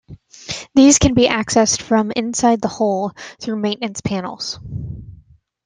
These 0.73 0.97
can 0.97 1.13
be 1.13 1.27
accessed 1.27 1.79
from 1.79 2.09
inside 2.15 2.59
the 2.59 2.67
hull 2.67 3.15
through 3.39 3.57
maintenance 3.59 4.01
panels. 4.01 4.59